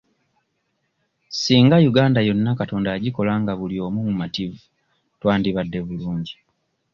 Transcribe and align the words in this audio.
Singa 1.39 1.77
Uganda 1.89 2.19
yonna 2.27 2.51
Katonda 2.59 2.89
yagikola 2.91 3.31
nga 3.41 3.53
buli 3.59 3.75
omu 3.85 3.99
mumativu 4.07 4.59
twandibadde 5.19 5.79
bulungi. 5.87 6.35